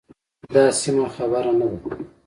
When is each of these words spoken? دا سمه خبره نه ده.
دا 0.53 0.63
سمه 0.81 1.05
خبره 1.15 1.51
نه 1.59 1.67
ده. 1.71 1.77